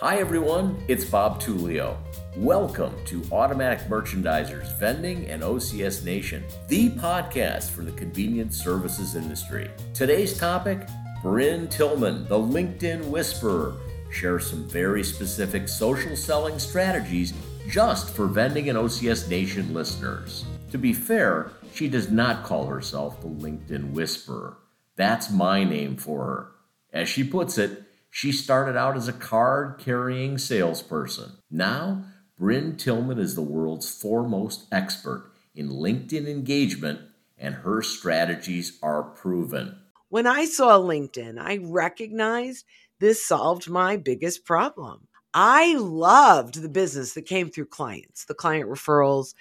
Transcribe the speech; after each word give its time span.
Hi, 0.00 0.18
everyone. 0.18 0.80
It's 0.86 1.04
Bob 1.04 1.42
Tullio. 1.42 1.96
Welcome 2.36 2.94
to 3.06 3.20
Automatic 3.32 3.80
Merchandisers 3.88 4.78
Vending 4.78 5.26
and 5.28 5.42
OCS 5.42 6.04
Nation, 6.04 6.44
the 6.68 6.90
podcast 6.90 7.70
for 7.70 7.82
the 7.82 7.90
convenience 7.90 8.62
services 8.62 9.16
industry. 9.16 9.68
Today's 9.94 10.38
topic 10.38 10.86
Brynne 11.20 11.68
Tillman, 11.68 12.28
the 12.28 12.38
LinkedIn 12.38 13.06
Whisperer, 13.06 13.74
shares 14.08 14.48
some 14.48 14.68
very 14.68 15.02
specific 15.02 15.68
social 15.68 16.14
selling 16.14 16.60
strategies 16.60 17.34
just 17.68 18.10
for 18.10 18.28
vending 18.28 18.68
and 18.68 18.78
OCS 18.78 19.28
Nation 19.28 19.74
listeners. 19.74 20.44
To 20.70 20.78
be 20.78 20.92
fair, 20.92 21.50
she 21.74 21.88
does 21.88 22.08
not 22.08 22.44
call 22.44 22.66
herself 22.66 23.20
the 23.20 23.26
LinkedIn 23.26 23.90
Whisperer. 23.90 24.58
That's 24.94 25.28
my 25.28 25.64
name 25.64 25.96
for 25.96 26.24
her. 26.24 26.52
As 26.92 27.08
she 27.08 27.24
puts 27.24 27.58
it, 27.58 27.82
she 28.18 28.32
started 28.32 28.76
out 28.76 28.96
as 28.96 29.06
a 29.06 29.12
card 29.12 29.78
carrying 29.78 30.36
salesperson. 30.38 31.30
Now, 31.52 32.02
Brynne 32.36 32.76
Tillman 32.76 33.20
is 33.20 33.36
the 33.36 33.42
world's 33.42 33.88
foremost 33.88 34.66
expert 34.72 35.30
in 35.54 35.68
LinkedIn 35.68 36.26
engagement, 36.26 36.98
and 37.38 37.54
her 37.54 37.80
strategies 37.80 38.76
are 38.82 39.04
proven. 39.04 39.78
When 40.08 40.26
I 40.26 40.46
saw 40.46 40.80
LinkedIn, 40.80 41.38
I 41.38 41.60
recognized 41.62 42.64
this 42.98 43.24
solved 43.24 43.70
my 43.70 43.96
biggest 43.96 44.44
problem. 44.44 45.06
I 45.32 45.76
loved 45.76 46.60
the 46.60 46.68
business 46.68 47.14
that 47.14 47.22
came 47.22 47.50
through 47.50 47.66
clients, 47.66 48.24
the 48.24 48.34
client 48.34 48.68
referrals, 48.68 49.34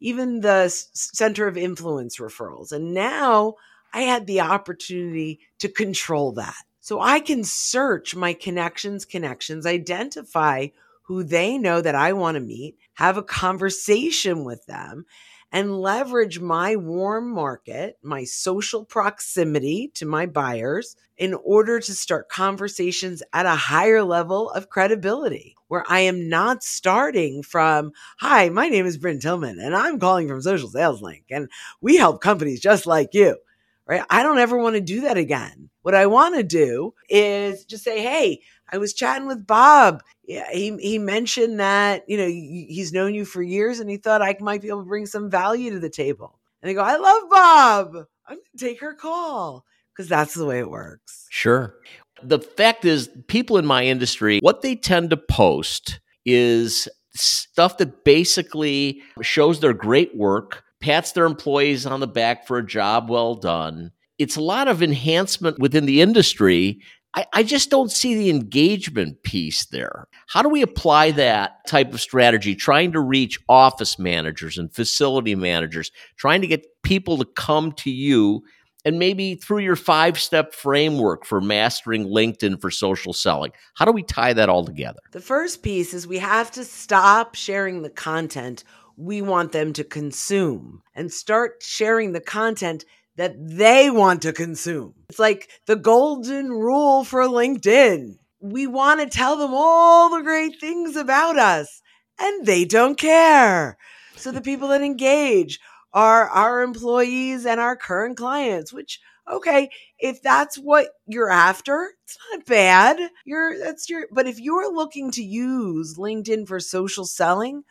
even 0.00 0.40
the 0.40 0.70
center 0.70 1.46
of 1.46 1.56
influence 1.56 2.16
referrals. 2.16 2.72
And 2.72 2.94
now 2.94 3.54
I 3.92 4.00
had 4.00 4.26
the 4.26 4.40
opportunity 4.40 5.38
to 5.60 5.68
control 5.68 6.32
that. 6.32 6.64
So 6.84 7.00
I 7.00 7.20
can 7.20 7.44
search 7.44 8.14
my 8.14 8.34
connections, 8.34 9.06
connections, 9.06 9.64
identify 9.64 10.66
who 11.04 11.24
they 11.24 11.56
know 11.56 11.80
that 11.80 11.94
I 11.94 12.12
want 12.12 12.34
to 12.34 12.42
meet, 12.42 12.76
have 12.92 13.16
a 13.16 13.22
conversation 13.22 14.44
with 14.44 14.66
them, 14.66 15.06
and 15.50 15.80
leverage 15.80 16.40
my 16.40 16.76
warm 16.76 17.32
market, 17.32 17.96
my 18.02 18.24
social 18.24 18.84
proximity 18.84 19.92
to 19.94 20.04
my 20.04 20.26
buyers 20.26 20.94
in 21.16 21.32
order 21.32 21.80
to 21.80 21.94
start 21.94 22.28
conversations 22.28 23.22
at 23.32 23.46
a 23.46 23.56
higher 23.56 24.02
level 24.02 24.50
of 24.50 24.68
credibility 24.68 25.54
where 25.68 25.84
I 25.88 26.00
am 26.00 26.28
not 26.28 26.62
starting 26.62 27.42
from, 27.42 27.92
hi, 28.18 28.50
my 28.50 28.68
name 28.68 28.84
is 28.84 28.98
Brynne 28.98 29.22
Tillman 29.22 29.58
and 29.58 29.74
I'm 29.74 29.98
calling 29.98 30.28
from 30.28 30.42
Social 30.42 30.68
Sales 30.68 31.00
Link 31.00 31.24
and 31.30 31.48
we 31.80 31.96
help 31.96 32.20
companies 32.20 32.60
just 32.60 32.84
like 32.84 33.14
you 33.14 33.38
right? 33.86 34.02
I 34.10 34.22
don't 34.22 34.38
ever 34.38 34.56
want 34.56 34.74
to 34.76 34.80
do 34.80 35.02
that 35.02 35.16
again. 35.16 35.70
What 35.82 35.94
I 35.94 36.06
want 36.06 36.36
to 36.36 36.42
do 36.42 36.94
is 37.08 37.64
just 37.64 37.84
say, 37.84 38.02
hey, 38.02 38.40
I 38.72 38.78
was 38.78 38.94
chatting 38.94 39.28
with 39.28 39.46
Bob. 39.46 40.02
Yeah, 40.26 40.50
he, 40.50 40.76
he 40.78 40.98
mentioned 40.98 41.60
that, 41.60 42.04
you 42.08 42.16
know, 42.16 42.26
he's 42.26 42.92
known 42.92 43.14
you 43.14 43.24
for 43.24 43.42
years 43.42 43.80
and 43.80 43.90
he 43.90 43.98
thought 43.98 44.22
I 44.22 44.36
might 44.40 44.62
be 44.62 44.68
able 44.68 44.82
to 44.82 44.88
bring 44.88 45.06
some 45.06 45.30
value 45.30 45.70
to 45.72 45.78
the 45.78 45.90
table. 45.90 46.38
And 46.62 46.70
they 46.70 46.74
go, 46.74 46.82
I 46.82 46.96
love 46.96 47.22
Bob. 47.30 48.06
I'm 48.26 48.36
going 48.36 48.44
to 48.56 48.64
take 48.64 48.80
her 48.80 48.94
call 48.94 49.66
because 49.92 50.08
that's 50.08 50.32
the 50.32 50.46
way 50.46 50.58
it 50.58 50.70
works. 50.70 51.26
Sure. 51.30 51.74
The 52.22 52.38
fact 52.38 52.86
is, 52.86 53.10
people 53.28 53.58
in 53.58 53.66
my 53.66 53.84
industry, 53.84 54.38
what 54.40 54.62
they 54.62 54.76
tend 54.76 55.10
to 55.10 55.18
post 55.18 56.00
is 56.24 56.88
stuff 57.14 57.76
that 57.78 58.04
basically 58.04 59.02
shows 59.20 59.60
their 59.60 59.74
great 59.74 60.16
work 60.16 60.64
pats 60.84 61.12
their 61.12 61.24
employees 61.24 61.86
on 61.86 62.00
the 62.00 62.06
back 62.06 62.46
for 62.46 62.58
a 62.58 62.66
job 62.66 63.08
well 63.08 63.34
done. 63.34 63.90
It's 64.18 64.36
a 64.36 64.42
lot 64.42 64.68
of 64.68 64.82
enhancement 64.82 65.58
within 65.58 65.86
the 65.86 66.02
industry. 66.02 66.82
I, 67.14 67.24
I, 67.32 67.42
just 67.42 67.70
don't 67.70 67.90
see 67.90 68.14
the 68.14 68.28
engagement 68.28 69.22
piece 69.22 69.64
there. 69.64 70.08
How 70.28 70.42
do 70.42 70.50
we 70.50 70.60
apply 70.60 71.12
that 71.12 71.66
type 71.66 71.94
of 71.94 72.02
strategy, 72.02 72.54
trying 72.54 72.92
to 72.92 73.00
reach 73.00 73.38
office 73.48 73.98
managers 73.98 74.58
and 74.58 74.74
facility 74.74 75.34
managers, 75.34 75.90
trying 76.18 76.42
to 76.42 76.46
get 76.46 76.66
people 76.82 77.16
to 77.16 77.24
come 77.24 77.72
to 77.72 77.90
you 77.90 78.42
and 78.84 78.98
maybe 78.98 79.36
through 79.36 79.60
your 79.60 79.76
five 79.76 80.20
step 80.20 80.52
framework 80.52 81.24
for 81.24 81.40
mastering 81.40 82.08
LinkedIn 82.08 82.60
for 82.60 82.70
social 82.70 83.14
selling. 83.14 83.52
How 83.72 83.86
do 83.86 83.92
we 83.92 84.02
tie 84.02 84.34
that 84.34 84.50
all 84.50 84.66
together? 84.66 85.00
The 85.12 85.20
first 85.22 85.62
piece 85.62 85.94
is 85.94 86.06
we 86.06 86.18
have 86.18 86.50
to 86.50 86.62
stop 86.64 87.36
sharing 87.36 87.80
the 87.80 87.88
content 87.88 88.64
we 88.96 89.22
want 89.22 89.52
them 89.52 89.72
to 89.74 89.84
consume 89.84 90.82
and 90.94 91.12
start 91.12 91.62
sharing 91.62 92.12
the 92.12 92.20
content 92.20 92.84
that 93.16 93.34
they 93.38 93.90
want 93.90 94.22
to 94.22 94.32
consume. 94.32 94.94
It's 95.08 95.18
like 95.18 95.48
the 95.66 95.76
golden 95.76 96.50
rule 96.50 97.04
for 97.04 97.22
LinkedIn. 97.22 98.16
We 98.40 98.66
want 98.66 99.00
to 99.00 99.06
tell 99.06 99.36
them 99.36 99.52
all 99.54 100.10
the 100.10 100.22
great 100.22 100.60
things 100.60 100.96
about 100.96 101.38
us, 101.38 101.82
and 102.18 102.44
they 102.44 102.64
don't 102.64 102.98
care. 102.98 103.78
So 104.16 104.30
the 104.30 104.40
people 104.40 104.68
that 104.68 104.82
engage 104.82 105.60
are 105.92 106.28
our 106.28 106.62
employees 106.62 107.46
and 107.46 107.60
our 107.60 107.76
current 107.76 108.16
clients, 108.16 108.72
which 108.72 109.00
okay, 109.30 109.70
if 109.98 110.20
that's 110.22 110.56
what 110.56 110.88
you're 111.06 111.30
after, 111.30 111.92
it's 112.04 112.18
not 112.30 112.44
bad. 112.46 113.10
You're 113.24 113.58
that's 113.58 113.88
your 113.88 114.06
but 114.12 114.26
if 114.26 114.38
you're 114.38 114.72
looking 114.72 115.10
to 115.12 115.22
use 115.22 115.96
LinkedIn 115.96 116.46
for 116.46 116.60
social 116.60 117.06
selling, 117.06 117.64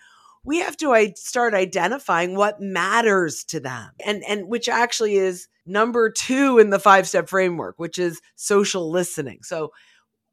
we 0.45 0.59
have 0.59 0.77
to 0.77 1.13
start 1.15 1.53
identifying 1.53 2.35
what 2.35 2.61
matters 2.61 3.43
to 3.45 3.59
them. 3.59 3.91
And 4.05 4.23
and 4.27 4.47
which 4.47 4.67
actually 4.67 5.15
is 5.15 5.47
number 5.65 6.09
2 6.09 6.59
in 6.59 6.69
the 6.69 6.79
five 6.79 7.07
step 7.07 7.29
framework 7.29 7.75
which 7.77 7.97
is 7.97 8.21
social 8.35 8.91
listening. 8.91 9.39
So 9.43 9.71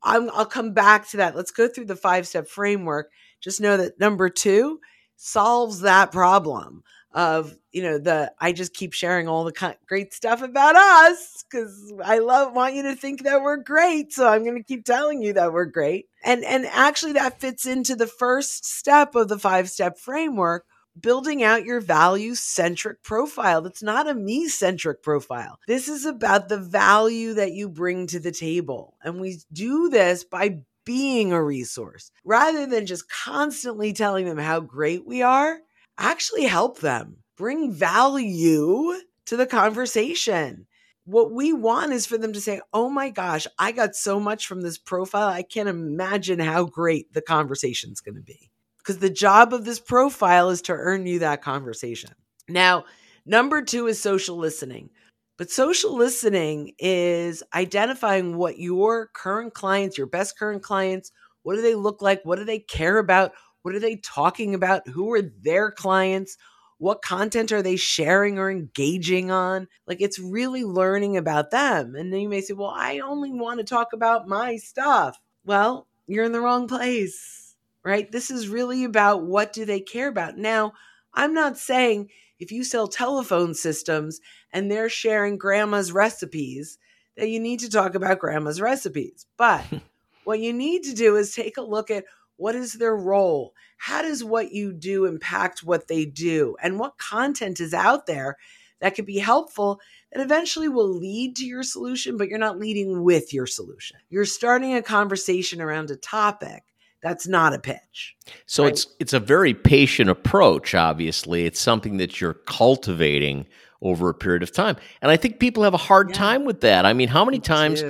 i 0.02 0.18
will 0.18 0.46
come 0.46 0.72
back 0.72 1.08
to 1.10 1.18
that. 1.18 1.36
Let's 1.36 1.50
go 1.50 1.68
through 1.68 1.86
the 1.86 1.96
five 1.96 2.26
step 2.26 2.48
framework. 2.48 3.10
Just 3.40 3.60
know 3.60 3.76
that 3.76 4.00
number 4.00 4.28
2 4.28 4.80
solves 5.16 5.80
that 5.80 6.10
problem 6.10 6.82
of 7.12 7.54
you 7.72 7.82
know 7.82 7.98
the 7.98 8.32
i 8.38 8.52
just 8.52 8.72
keep 8.72 8.92
sharing 8.92 9.26
all 9.26 9.44
the 9.44 9.76
great 9.88 10.14
stuff 10.14 10.42
about 10.42 10.76
us 10.76 11.44
because 11.50 11.92
i 12.04 12.18
love 12.18 12.54
want 12.54 12.74
you 12.74 12.82
to 12.82 12.94
think 12.94 13.24
that 13.24 13.42
we're 13.42 13.56
great 13.56 14.12
so 14.12 14.28
i'm 14.28 14.44
going 14.44 14.56
to 14.56 14.62
keep 14.62 14.84
telling 14.84 15.22
you 15.22 15.32
that 15.32 15.52
we're 15.52 15.64
great. 15.64 16.06
And 16.22 16.44
and 16.44 16.66
actually 16.66 17.12
that 17.12 17.40
fits 17.40 17.66
into 17.66 17.96
the 17.96 18.06
first 18.06 18.64
step 18.64 19.14
of 19.14 19.28
the 19.28 19.38
five 19.38 19.70
step 19.70 19.98
framework 19.98 20.66
building 20.98 21.42
out 21.42 21.64
your 21.64 21.80
value 21.80 22.34
centric 22.34 23.02
profile 23.02 23.62
that's 23.62 23.82
not 23.82 24.08
a 24.08 24.14
me 24.14 24.48
centric 24.48 25.02
profile. 25.02 25.58
This 25.66 25.88
is 25.88 26.04
about 26.04 26.48
the 26.48 26.58
value 26.58 27.34
that 27.34 27.52
you 27.52 27.68
bring 27.68 28.06
to 28.08 28.20
the 28.20 28.32
table 28.32 28.96
and 29.02 29.20
we 29.20 29.38
do 29.52 29.88
this 29.88 30.24
by 30.24 30.60
being 30.84 31.32
a 31.32 31.42
resource. 31.42 32.10
Rather 32.24 32.66
than 32.66 32.86
just 32.86 33.08
constantly 33.08 33.92
telling 33.92 34.26
them 34.26 34.38
how 34.38 34.60
great 34.60 35.06
we 35.06 35.22
are 35.22 35.58
actually 36.00 36.44
help 36.44 36.80
them, 36.80 37.18
bring 37.36 37.72
value 37.72 38.94
to 39.26 39.36
the 39.36 39.46
conversation. 39.46 40.66
What 41.04 41.32
we 41.32 41.52
want 41.52 41.92
is 41.92 42.06
for 42.06 42.18
them 42.18 42.32
to 42.32 42.40
say, 42.40 42.60
Oh 42.72 42.90
my 42.90 43.10
gosh, 43.10 43.46
I 43.58 43.72
got 43.72 43.94
so 43.94 44.18
much 44.18 44.46
from 44.46 44.60
this 44.60 44.78
profile. 44.78 45.28
I 45.28 45.42
can't 45.42 45.68
imagine 45.68 46.38
how 46.38 46.64
great 46.64 47.12
the 47.12 47.22
conversation's 47.22 48.00
going 48.00 48.16
to 48.16 48.22
be. 48.22 48.50
Because 48.78 48.98
the 48.98 49.10
job 49.10 49.52
of 49.52 49.64
this 49.64 49.80
profile 49.80 50.50
is 50.50 50.62
to 50.62 50.72
earn 50.72 51.06
you 51.06 51.20
that 51.20 51.42
conversation. 51.42 52.10
Now, 52.48 52.84
number 53.26 53.62
two 53.62 53.86
is 53.86 54.00
social 54.00 54.36
listening. 54.36 54.90
But 55.36 55.50
social 55.50 55.96
listening 55.96 56.72
is 56.78 57.42
identifying 57.54 58.36
what 58.36 58.58
your 58.58 59.08
current 59.14 59.54
clients, 59.54 59.96
your 59.96 60.06
best 60.06 60.38
current 60.38 60.62
clients, 60.62 61.12
what 61.42 61.56
do 61.56 61.62
they 61.62 61.74
look 61.74 62.02
like? 62.02 62.22
What 62.24 62.38
do 62.38 62.44
they 62.44 62.58
care 62.58 62.98
about? 62.98 63.32
What 63.62 63.74
are 63.74 63.80
they 63.80 63.96
talking 63.96 64.54
about? 64.54 64.88
Who 64.88 65.12
are 65.12 65.22
their 65.22 65.70
clients? 65.70 66.36
What 66.78 67.02
content 67.02 67.52
are 67.52 67.62
they 67.62 67.76
sharing 67.76 68.38
or 68.38 68.50
engaging 68.50 69.30
on? 69.30 69.68
Like 69.86 70.00
it's 70.00 70.18
really 70.18 70.64
learning 70.64 71.16
about 71.16 71.50
them. 71.50 71.94
And 71.94 72.12
then 72.12 72.20
you 72.20 72.28
may 72.28 72.40
say, 72.40 72.54
well, 72.54 72.72
I 72.74 73.00
only 73.00 73.32
want 73.32 73.60
to 73.60 73.64
talk 73.64 73.92
about 73.92 74.28
my 74.28 74.56
stuff. 74.56 75.18
Well, 75.44 75.86
you're 76.06 76.24
in 76.24 76.32
the 76.32 76.40
wrong 76.40 76.68
place, 76.68 77.54
right? 77.84 78.10
This 78.10 78.30
is 78.30 78.48
really 78.48 78.84
about 78.84 79.24
what 79.24 79.52
do 79.52 79.64
they 79.64 79.80
care 79.80 80.08
about. 80.08 80.38
Now, 80.38 80.72
I'm 81.12 81.34
not 81.34 81.58
saying 81.58 82.08
if 82.38 82.50
you 82.50 82.64
sell 82.64 82.88
telephone 82.88 83.54
systems 83.54 84.20
and 84.52 84.70
they're 84.70 84.88
sharing 84.88 85.36
grandma's 85.36 85.92
recipes, 85.92 86.78
that 87.16 87.28
you 87.28 87.38
need 87.38 87.60
to 87.60 87.70
talk 87.70 87.94
about 87.94 88.18
grandma's 88.18 88.60
recipes. 88.60 89.26
But 89.36 89.64
what 90.24 90.40
you 90.40 90.52
need 90.52 90.84
to 90.84 90.94
do 90.94 91.16
is 91.16 91.34
take 91.34 91.58
a 91.58 91.62
look 91.62 91.90
at 91.90 92.04
what 92.40 92.54
is 92.54 92.72
their 92.74 92.96
role? 92.96 93.54
How 93.76 94.00
does 94.00 94.24
what 94.24 94.52
you 94.52 94.72
do 94.72 95.04
impact 95.04 95.62
what 95.62 95.88
they 95.88 96.06
do? 96.06 96.56
And 96.62 96.78
what 96.78 96.96
content 96.96 97.60
is 97.60 97.74
out 97.74 98.06
there 98.06 98.38
that 98.80 98.94
could 98.94 99.04
be 99.04 99.18
helpful 99.18 99.78
that 100.10 100.22
eventually 100.22 100.68
will 100.68 100.88
lead 100.88 101.36
to 101.36 101.44
your 101.44 101.62
solution, 101.62 102.16
but 102.16 102.28
you're 102.28 102.38
not 102.38 102.58
leading 102.58 103.02
with 103.02 103.34
your 103.34 103.46
solution. 103.46 103.98
You're 104.08 104.24
starting 104.24 104.74
a 104.74 104.82
conversation 104.82 105.60
around 105.60 105.90
a 105.90 105.96
topic 105.96 106.64
that's 107.02 107.28
not 107.28 107.54
a 107.54 107.58
pitch. 107.58 108.16
So 108.46 108.64
right? 108.64 108.72
it's 108.72 108.86
it's 108.98 109.12
a 109.12 109.20
very 109.20 109.54
patient 109.54 110.08
approach 110.10 110.74
obviously. 110.74 111.44
It's 111.44 111.60
something 111.60 111.98
that 111.98 112.20
you're 112.20 112.34
cultivating 112.34 113.46
over 113.82 114.08
a 114.08 114.14
period 114.14 114.42
of 114.42 114.52
time. 114.52 114.76
And 115.02 115.10
I 115.10 115.16
think 115.16 115.40
people 115.40 115.62
have 115.62 115.74
a 115.74 115.78
hard 115.78 116.10
yeah. 116.10 116.16
time 116.16 116.44
with 116.44 116.62
that. 116.62 116.84
I 116.86 116.92
mean, 116.94 117.08
how 117.08 117.24
many 117.24 117.38
Me 117.38 117.42
times 117.42 117.84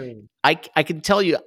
I 0.45 0.61
I 0.75 0.83
can 0.83 1.01
tell 1.01 1.23
you 1.23 1.39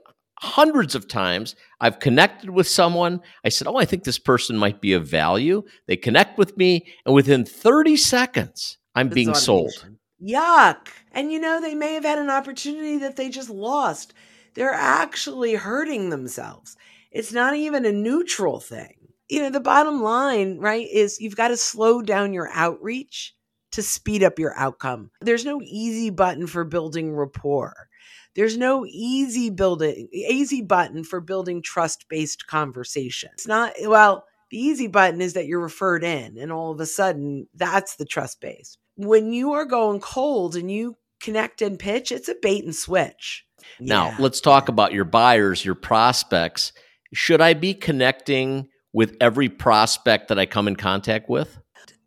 hundreds 0.44 0.94
of 0.94 1.07
times 1.07 1.56
I've 1.80 2.00
connected 2.00 2.50
with 2.50 2.68
someone. 2.68 3.22
I 3.45 3.50
said, 3.50 3.68
Oh, 3.68 3.78
I 3.78 3.86
think 3.86 4.04
this 4.04 4.19
person 4.19 4.57
might 4.57 4.81
be 4.81 4.92
of 4.94 5.07
value. 5.07 5.63
They 5.88 5.95
connect 5.95 6.38
with 6.38 6.57
me, 6.57 6.86
and 7.06 7.16
within 7.16 7.45
30 7.45 7.95
seconds, 7.95 8.78
I'm 8.94 9.07
being 9.07 9.30
automation. 9.30 9.45
sold. 9.45 9.90
Yuck. 10.22 10.88
And 11.13 11.31
you 11.31 11.40
know, 11.40 11.62
they 11.62 11.75
may 11.75 11.94
have 11.94 12.04
had 12.04 12.19
an 12.19 12.30
opportunity 12.30 12.98
that 12.98 13.16
they 13.16 13.30
just 13.30 13.50
lost. 13.50 14.13
They're 14.54 14.74
actually 14.74 15.56
hurting 15.56 16.10
themselves. 16.10 16.75
It's 17.12 17.31
not 17.31 17.56
even 17.56 17.86
a 17.86 17.92
neutral 17.92 18.60
thing. 18.60 18.96
You 19.30 19.42
know, 19.42 19.50
the 19.50 19.60
bottom 19.60 20.04
line, 20.04 20.60
right, 20.60 20.88
is 20.92 21.19
you've 21.22 21.38
got 21.38 21.48
to 21.48 21.57
slow 21.57 22.01
down 22.01 22.34
your 22.34 22.50
outreach 22.54 23.34
to 23.72 23.81
speed 23.81 24.24
up 24.24 24.38
your 24.38 24.54
outcome. 24.57 25.10
There's 25.22 25.46
no 25.46 25.62
easy 25.63 26.10
button 26.10 26.48
for 26.48 26.63
building 26.63 27.16
rapport. 27.16 27.88
There's 28.35 28.57
no 28.57 28.85
easy 28.88 29.50
building 29.50 30.07
easy 30.12 30.62
button 30.62 31.03
for 31.03 31.21
building 31.21 31.62
trust-based 31.62 32.47
conversation. 32.47 33.30
It's 33.33 33.47
not 33.47 33.74
well, 33.83 34.25
the 34.50 34.57
easy 34.57 34.88
button 34.88 35.21
is 35.21 35.33
that 35.33 35.45
you're 35.45 35.59
referred 35.59 36.03
in 36.03 36.38
and 36.38 36.51
all 36.51 36.71
of 36.71 36.80
a 36.80 36.85
sudden 36.85 37.47
that's 37.53 37.95
the 37.95 38.06
trust 38.06 38.41
based. 38.41 38.77
When 38.95 39.33
you 39.33 39.53
are 39.53 39.65
going 39.65 40.00
cold 40.00 40.56
and 40.56 40.71
you 40.71 40.97
connect 41.19 41.62
and 41.62 41.80
pitch, 41.80 42.12
it's 42.12 42.30
a 42.30 42.35
bait 42.41 42.63
and 42.63 42.75
switch. 42.75 43.45
Now, 43.80 44.09
yeah. 44.09 44.18
let's 44.19 44.41
talk 44.41 44.69
about 44.69 44.94
your 44.94 45.06
buyers, 45.06 45.63
your 45.63 45.75
prospects. 45.75 46.74
Should 47.13 47.41
I 47.41 47.53
be 47.53 47.74
connecting 47.74 48.69
with 48.91 49.18
every 49.19 49.50
prospect 49.50 50.27
that 50.27 50.38
I 50.38 50.45
come 50.45 50.68
in 50.68 50.75
contact 50.75 51.29
with? 51.29 51.59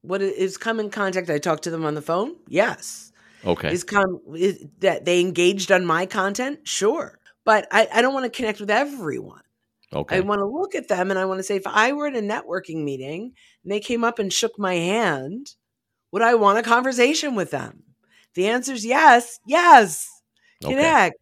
What 0.03 0.23
is 0.23 0.57
come 0.57 0.79
in 0.79 0.91
contact? 0.91 1.29
I 1.31 1.39
talk 1.39 1.63
to 1.63 1.71
them 1.71 1.85
on 1.85 1.95
the 1.95 2.03
phone. 2.03 2.37
Yes. 2.47 3.13
Okay. 3.47 3.73
Is 3.73 3.85
is 4.35 4.65
that 4.81 5.05
they 5.05 5.21
engaged 5.21 5.71
on 5.73 5.85
my 5.87 6.07
content? 6.07 6.67
Sure. 6.67 7.19
But 7.45 7.69
I, 7.71 7.89
I 7.93 8.03
don't 8.03 8.15
want 8.15 8.25
to 8.25 8.37
connect 8.37 8.61
with 8.61 8.71
everyone. 8.71 9.43
Okay. 9.93 10.17
I 10.17 10.21
want 10.21 10.41
to 10.41 10.47
look 10.47 10.75
at 10.75 10.89
them 10.89 11.11
and 11.11 11.19
I 11.19 11.25
want 11.27 11.39
to 11.39 11.45
say, 11.45 11.57
if 11.57 11.67
I 11.67 11.93
were 11.93 12.09
at 12.09 12.17
a 12.17 12.21
networking 12.21 12.83
meeting 12.83 13.33
and 13.63 13.73
they 13.73 13.81
came 13.81 14.03
up 14.05 14.19
and 14.19 14.33
shook 14.33 14.59
my 14.59 14.75
hand, 14.75 15.55
would 16.13 16.23
I 16.23 16.35
want 16.35 16.59
a 16.59 16.63
conversation 16.63 17.35
with 17.35 17.51
them? 17.53 17.85
The 18.35 18.49
answer 18.49 18.73
is 18.75 18.85
yes, 18.87 19.41
yes. 19.47 20.09
Connect. 20.63 21.17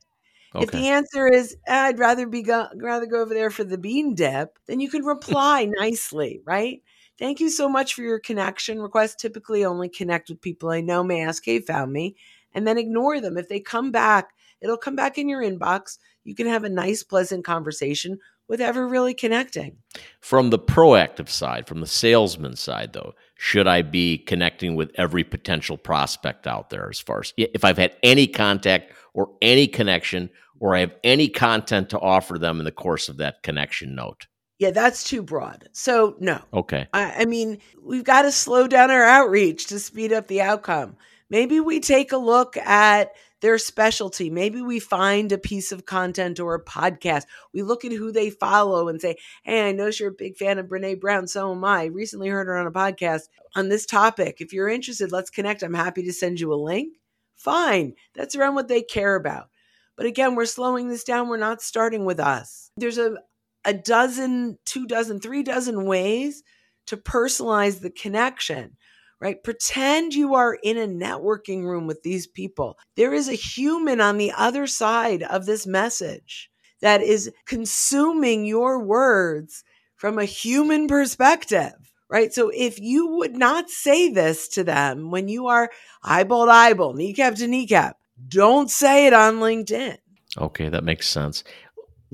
Okay. 0.54 0.64
If 0.64 0.70
the 0.70 0.88
answer 0.88 1.26
is 1.28 1.56
eh, 1.66 1.76
I'd 1.76 1.98
rather 1.98 2.26
be 2.26 2.42
go- 2.42 2.68
rather 2.76 3.06
go 3.06 3.22
over 3.22 3.34
there 3.34 3.50
for 3.50 3.64
the 3.64 3.78
bean 3.78 4.14
dip, 4.14 4.58
then 4.66 4.80
you 4.80 4.88
can 4.90 5.04
reply 5.04 5.66
nicely, 5.78 6.40
right? 6.46 6.82
Thank 7.18 7.40
you 7.40 7.48
so 7.48 7.68
much 7.68 7.94
for 7.94 8.02
your 8.02 8.18
connection 8.18 8.80
request. 8.80 9.20
Typically, 9.20 9.64
only 9.64 9.88
connect 9.88 10.28
with 10.28 10.40
people 10.40 10.70
I 10.70 10.80
know 10.80 11.04
may 11.04 11.22
ask, 11.22 11.44
Hey, 11.44 11.60
found 11.60 11.92
me, 11.92 12.16
and 12.52 12.66
then 12.66 12.78
ignore 12.78 13.20
them. 13.20 13.38
If 13.38 13.48
they 13.48 13.60
come 13.60 13.92
back, 13.92 14.30
it'll 14.60 14.76
come 14.76 14.96
back 14.96 15.18
in 15.18 15.28
your 15.28 15.42
inbox. 15.42 15.98
You 16.24 16.34
can 16.34 16.46
have 16.46 16.64
a 16.64 16.68
nice, 16.68 17.02
pleasant 17.02 17.44
conversation 17.44 18.18
with 18.48 18.60
ever 18.60 18.86
really 18.86 19.14
connecting. 19.14 19.76
From 20.20 20.50
the 20.50 20.58
proactive 20.58 21.28
side, 21.28 21.66
from 21.66 21.80
the 21.80 21.86
salesman 21.86 22.56
side, 22.56 22.92
though, 22.92 23.14
should 23.36 23.66
I 23.66 23.82
be 23.82 24.18
connecting 24.18 24.74
with 24.74 24.90
every 24.96 25.24
potential 25.24 25.76
prospect 25.76 26.46
out 26.46 26.70
there 26.70 26.88
as 26.90 27.00
far 27.00 27.20
as 27.20 27.32
if 27.36 27.64
I've 27.64 27.78
had 27.78 27.96
any 28.02 28.26
contact 28.26 28.92
or 29.12 29.30
any 29.40 29.66
connection 29.66 30.30
or 30.60 30.74
I 30.74 30.80
have 30.80 30.94
any 31.02 31.28
content 31.28 31.90
to 31.90 32.00
offer 32.00 32.38
them 32.38 32.58
in 32.58 32.64
the 32.64 32.72
course 32.72 33.08
of 33.08 33.18
that 33.18 33.42
connection 33.42 33.94
note? 33.94 34.26
Yeah, 34.58 34.70
that's 34.70 35.04
too 35.04 35.22
broad. 35.22 35.68
So, 35.72 36.16
no. 36.20 36.40
Okay. 36.52 36.86
I, 36.92 37.22
I 37.22 37.24
mean, 37.24 37.58
we've 37.82 38.04
got 38.04 38.22
to 38.22 38.32
slow 38.32 38.66
down 38.66 38.90
our 38.90 39.02
outreach 39.02 39.66
to 39.66 39.78
speed 39.78 40.12
up 40.12 40.28
the 40.28 40.42
outcome. 40.42 40.96
Maybe 41.28 41.58
we 41.58 41.80
take 41.80 42.12
a 42.12 42.16
look 42.16 42.56
at 42.56 43.12
their 43.40 43.58
specialty. 43.58 44.30
Maybe 44.30 44.62
we 44.62 44.78
find 44.78 45.32
a 45.32 45.38
piece 45.38 45.72
of 45.72 45.84
content 45.84 46.38
or 46.40 46.54
a 46.54 46.64
podcast. 46.64 47.24
We 47.52 47.62
look 47.62 47.84
at 47.84 47.92
who 47.92 48.12
they 48.12 48.30
follow 48.30 48.88
and 48.88 49.00
say, 49.00 49.16
Hey, 49.42 49.68
I 49.68 49.72
know 49.72 49.90
you're 49.92 50.08
a 50.10 50.12
big 50.12 50.36
fan 50.36 50.58
of 50.58 50.66
Brene 50.66 51.00
Brown. 51.00 51.26
So 51.26 51.52
am 51.52 51.64
I. 51.64 51.84
Recently 51.84 52.28
heard 52.28 52.46
her 52.46 52.56
on 52.56 52.66
a 52.66 52.70
podcast 52.70 53.22
on 53.54 53.68
this 53.68 53.84
topic. 53.86 54.40
If 54.40 54.52
you're 54.52 54.68
interested, 54.68 55.12
let's 55.12 55.30
connect. 55.30 55.62
I'm 55.62 55.74
happy 55.74 56.04
to 56.04 56.12
send 56.12 56.40
you 56.40 56.52
a 56.52 56.56
link. 56.56 56.94
Fine. 57.36 57.94
That's 58.14 58.36
around 58.36 58.54
what 58.54 58.68
they 58.68 58.80
care 58.80 59.16
about. 59.16 59.50
But 59.96 60.06
again, 60.06 60.34
we're 60.34 60.46
slowing 60.46 60.88
this 60.88 61.04
down. 61.04 61.28
We're 61.28 61.36
not 61.36 61.60
starting 61.62 62.04
with 62.04 62.20
us. 62.20 62.70
There's 62.76 62.98
a, 62.98 63.16
a 63.64 63.74
dozen, 63.74 64.58
two 64.64 64.86
dozen, 64.86 65.20
three 65.20 65.42
dozen 65.42 65.84
ways 65.86 66.42
to 66.86 66.96
personalize 66.96 67.80
the 67.80 67.90
connection 67.90 68.76
right? 69.24 69.42
Pretend 69.42 70.12
you 70.12 70.34
are 70.34 70.58
in 70.62 70.76
a 70.76 70.86
networking 70.86 71.64
room 71.64 71.86
with 71.86 72.02
these 72.02 72.26
people. 72.26 72.78
There 72.94 73.14
is 73.14 73.26
a 73.26 73.34
human 73.34 73.98
on 73.98 74.18
the 74.18 74.32
other 74.32 74.66
side 74.66 75.22
of 75.22 75.46
this 75.46 75.66
message 75.66 76.50
that 76.82 77.00
is 77.00 77.32
consuming 77.46 78.44
your 78.44 78.82
words 78.82 79.64
from 79.96 80.18
a 80.18 80.26
human 80.26 80.88
perspective, 80.88 81.72
right? 82.10 82.34
So 82.34 82.50
if 82.54 82.78
you 82.78 83.06
would 83.16 83.34
not 83.34 83.70
say 83.70 84.10
this 84.10 84.48
to 84.48 84.64
them 84.64 85.10
when 85.10 85.28
you 85.28 85.46
are 85.46 85.70
eyeball 86.02 86.44
to 86.44 86.52
eyeball, 86.52 86.92
kneecap 86.92 87.36
to 87.36 87.46
kneecap, 87.46 87.96
don't 88.28 88.70
say 88.70 89.06
it 89.06 89.14
on 89.14 89.36
LinkedIn. 89.36 89.96
Okay, 90.36 90.68
that 90.68 90.84
makes 90.84 91.08
sense. 91.08 91.44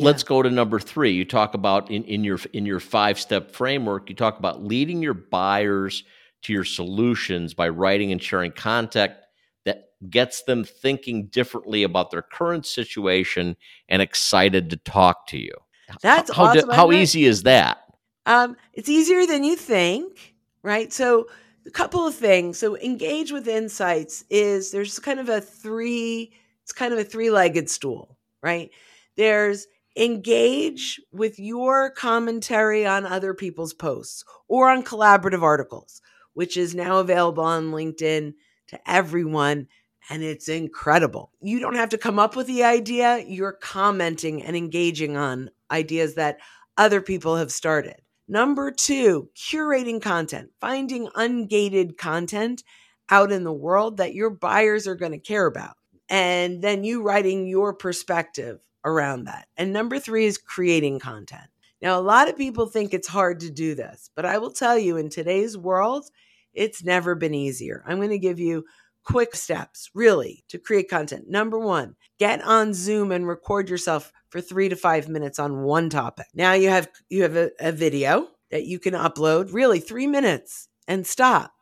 Yeah. 0.01 0.07
Let's 0.07 0.23
go 0.23 0.43
to 0.43 0.51
number 0.51 0.81
three. 0.81 1.13
You 1.13 1.25
talk 1.25 1.55
about 1.55 1.91
in, 1.91 2.05
in 2.05 2.25
your 2.25 2.39
in 2.53 2.67
your 2.67 2.81
five 2.81 3.21
step 3.21 3.53
framework. 3.53 4.09
You 4.09 4.17
talk 4.17 4.39
about 4.39 4.65
leading 4.65 5.03
your 5.03 5.15
buyers 5.15 6.05
to 6.43 6.53
your 6.53 6.65
solutions 6.65 7.55
by 7.55 7.69
writing 7.69 8.13
and 8.13 8.23
sharing 8.23 8.53
content 8.53 9.13
that 9.65 9.91
gets 10.09 10.43
them 10.45 10.65
thinking 10.65 11.27
differently 11.27 11.83
about 11.83 12.11
their 12.11 12.23
current 12.23 12.65
situation 12.65 13.57
and 13.89 14.01
excited 14.01 14.71
to 14.71 14.77
talk 14.79 15.27
to 15.27 15.39
you. 15.39 15.53
That's 16.03 16.35
how, 16.35 16.45
awesome. 16.45 16.71
how 16.71 16.93
easy 16.93 17.25
is 17.25 17.43
that? 17.43 17.79
Um, 18.27 18.57
it's 18.73 18.89
easier 18.89 19.27
than 19.27 19.45
you 19.45 19.57
think, 19.57 20.35
right? 20.63 20.93
So 20.93 21.27
a 21.67 21.71
couple 21.71 22.07
of 22.07 22.15
things. 22.15 22.59
So 22.59 22.77
engage 22.79 23.33
with 23.33 23.49
insights 23.49 24.25
is 24.31 24.71
there's 24.71 24.99
kind 24.99 25.21
of 25.21 25.29
a 25.29 25.41
three, 25.41 26.33
it's 26.63 26.73
kind 26.73 26.93
of 26.93 26.99
a 26.99 27.05
three-legged 27.05 27.69
stool, 27.69 28.17
right? 28.43 28.71
There's 29.17 29.67
engage 29.97 31.01
with 31.13 31.39
your 31.39 31.91
commentary 31.91 32.87
on 32.87 33.05
other 33.05 33.35
people's 33.35 33.75
posts 33.75 34.25
or 34.49 34.69
on 34.69 34.83
collaborative 34.83 35.43
articles 35.43 36.01
which 36.35 36.57
is 36.57 36.75
now 36.75 36.99
available 36.99 37.45
on 37.45 37.71
LinkedIn 37.71 38.35
to 38.69 38.91
everyone. 38.91 39.67
And 40.09 40.23
it's 40.23 40.49
incredible. 40.49 41.33
You 41.41 41.61
don't 41.61 41.77
have 41.77 41.91
to 41.91 41.99
come 41.99 42.19
up 42.19 42.35
with 42.37 42.47
the 42.47 42.65
idea, 42.65 43.23
you're 43.27 43.53
commenting 43.53 44.43
and 44.43 44.57
engaging 44.57 45.17
on 45.17 45.51
ideas 45.71 46.15
that 46.15 46.39
other 46.77 47.01
people 47.01 47.37
have 47.37 47.53
started. 47.53 47.97
Number 48.27 48.71
two, 48.71 49.29
curating 49.37 50.01
content, 50.01 50.51
finding 50.61 51.09
ungated 51.09 51.99
content 51.99 52.63
out 53.09 53.33
in 53.33 53.45
the 53.45 53.53
world 53.53 53.99
that 53.99 54.15
your 54.15 54.31
buyers 54.31 54.87
are 54.87 54.95
going 54.95 55.13
to 55.13 55.19
care 55.19 55.47
about. 55.47 55.77
And 56.09 56.63
then 56.63 56.85
you 56.85 57.03
writing 57.03 57.47
your 57.47 57.75
perspective 57.75 58.61
around 58.85 59.25
that. 59.25 59.49
And 59.57 59.73
number 59.73 59.99
three 59.99 60.27
is 60.27 60.39
creating 60.39 60.99
content. 60.99 61.49
Now, 61.83 61.99
a 61.99 62.03
lot 62.03 62.29
of 62.29 62.37
people 62.37 62.67
think 62.67 62.93
it's 62.93 63.09
hard 63.09 63.41
to 63.41 63.51
do 63.51 63.75
this, 63.75 64.11
but 64.15 64.27
I 64.27 64.39
will 64.39 64.51
tell 64.51 64.79
you 64.79 64.97
in 64.97 65.09
today's 65.09 65.57
world, 65.57 66.05
it's 66.53 66.85
never 66.85 67.15
been 67.15 67.35
easier. 67.35 67.83
I'm 67.87 67.97
going 67.97 68.11
to 68.11 68.19
give 68.19 68.39
you 68.39 68.65
quick 69.05 69.35
steps, 69.35 69.91
really, 69.95 70.45
to 70.49 70.59
create 70.59 70.91
content. 70.91 71.29
Number 71.29 71.59
one, 71.59 71.97
get 72.19 72.43
on 72.43 72.75
Zoom 72.75 73.13
and 73.13 73.27
record 73.27 73.71
yourself 73.71 74.13
for 74.29 74.41
three 74.41 74.69
to 74.69 74.77
five 74.77 75.09
minutes 75.09 75.39
on 75.39 75.63
one 75.63 75.89
topic. 75.89 76.27
Now 76.35 76.53
you 76.53 76.69
have 76.69 76.89
you 77.09 77.23
have 77.23 77.37
a, 77.37 77.51
a 77.61 77.73
video 77.73 78.29
that 78.51 78.67
you 78.67 78.79
can 78.79 78.95
upload, 78.95 79.53
really 79.53 79.81
three 79.81 80.07
minutes, 80.07 80.69
and 80.87 81.07
stop 81.07 81.53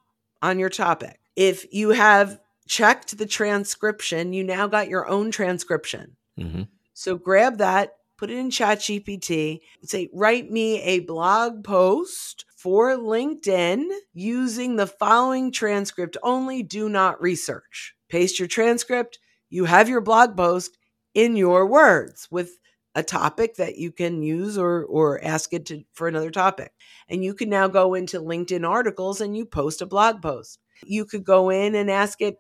on 0.43 0.59
your 0.59 0.69
topic. 0.69 1.21
If 1.37 1.73
you 1.73 1.91
have 1.91 2.41
checked 2.67 3.17
the 3.17 3.27
transcription, 3.27 4.33
you 4.33 4.45
now 4.45 4.67
got 4.67 4.89
your 4.89 5.09
own 5.09 5.31
transcription. 5.31 6.17
Mm-hmm. 6.39 6.63
So 6.99 7.17
grab 7.17 7.59
that, 7.59 7.93
put 8.17 8.28
it 8.28 8.38
in 8.38 8.50
ChatGPT, 8.50 9.61
say, 9.85 10.11
write 10.12 10.50
me 10.50 10.83
a 10.83 10.99
blog 10.99 11.62
post 11.62 12.45
for 12.57 12.97
LinkedIn 12.97 13.87
using 14.14 14.75
the 14.75 14.88
following 14.88 15.52
transcript 15.52 16.17
only. 16.25 16.64
Do 16.64 16.88
not 16.88 17.23
research. 17.23 17.95
Paste 18.09 18.40
your 18.40 18.49
transcript. 18.49 19.21
You 19.49 19.67
have 19.67 19.88
your 19.88 20.00
blog 20.00 20.37
post 20.37 20.76
in 21.14 21.37
your 21.37 21.69
words 21.69 22.26
with 22.33 22.59
a 22.97 23.05
topic 23.05 23.55
that 23.55 23.76
you 23.76 23.93
can 23.93 24.25
use 24.25 24.59
or 24.59 24.85
or 24.85 25.23
ask 25.23 25.52
it 25.52 25.67
to 25.67 25.85
for 25.93 26.09
another 26.09 26.33
topic. 26.33 26.73
And 27.09 27.23
you 27.23 27.33
can 27.33 27.49
now 27.49 27.69
go 27.69 27.95
into 27.95 28.19
LinkedIn 28.19 28.69
articles 28.69 29.21
and 29.21 29.37
you 29.37 29.47
post 29.47 29.81
a 29.83 29.87
blog 29.87 30.21
post. 30.21 30.59
You 30.85 31.05
could 31.05 31.23
go 31.23 31.49
in 31.50 31.76
and 31.76 31.93
ask 31.93 32.21
it 32.21 32.38